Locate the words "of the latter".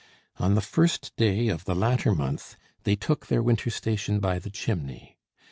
1.47-2.11